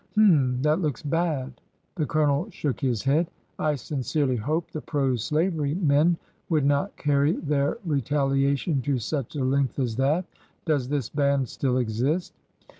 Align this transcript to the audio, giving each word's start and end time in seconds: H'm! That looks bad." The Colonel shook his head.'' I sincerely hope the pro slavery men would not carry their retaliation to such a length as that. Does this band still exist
H'm! 0.13 0.63
That 0.63 0.81
looks 0.81 1.03
bad." 1.03 1.61
The 1.93 2.07
Colonel 2.07 2.49
shook 2.49 2.79
his 2.79 3.03
head.'' 3.03 3.29
I 3.69 3.75
sincerely 3.75 4.35
hope 4.35 4.71
the 4.71 4.81
pro 4.81 5.15
slavery 5.15 5.75
men 5.75 6.17
would 6.49 6.65
not 6.65 6.97
carry 6.97 7.33
their 7.33 7.77
retaliation 7.85 8.81
to 8.81 8.97
such 8.97 9.35
a 9.35 9.43
length 9.43 9.77
as 9.77 9.95
that. 9.97 10.25
Does 10.65 10.87
this 10.89 11.07
band 11.07 11.49
still 11.49 11.77
exist 11.77 12.33